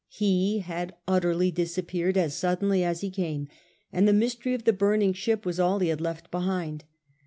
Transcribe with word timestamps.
He 0.09 0.57
had 0.61 0.95
utterly 1.07 1.51
disappeared 1.51 2.17
as 2.17 2.33
suddenly 2.33 2.83
as 2.83 3.01
he 3.01 3.11
came, 3.11 3.47
and 3.93 4.07
the 4.07 4.13
mystery 4.13 4.55
of 4.55 4.63
the 4.63 4.73
burning 4.73 5.13
ship 5.13 5.45
was 5.45 5.59
all 5.59 5.77
he 5.77 5.89
had 5.89 6.01
left 6.01 6.31
behind. 6.31 6.85